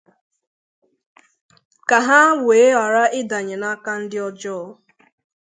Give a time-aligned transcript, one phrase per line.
[1.87, 4.69] ka ha wee ghara ịdanye n'aka ndị ọjọọ ahụ.